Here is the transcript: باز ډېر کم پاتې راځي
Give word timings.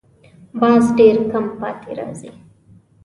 باز 0.59 0.83
ډېر 0.97 1.15
کم 1.31 1.45
پاتې 1.59 1.91
راځي 1.99 2.31